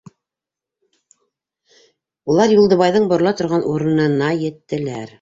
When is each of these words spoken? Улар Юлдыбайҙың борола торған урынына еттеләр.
Улар 2.31 2.57
Юлдыбайҙың 2.57 3.09
борола 3.15 3.37
торған 3.45 3.71
урынына 3.77 4.37
еттеләр. 4.45 5.09